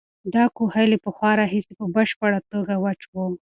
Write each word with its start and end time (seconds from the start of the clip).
دا 0.35 0.43
کوهی 0.57 0.85
له 0.93 0.97
پخوا 1.05 1.31
راهیسې 1.41 1.73
په 1.79 1.85
بشپړه 1.95 2.39
توګه 2.51 2.73
وچ 2.85 3.01
و. 3.13 3.15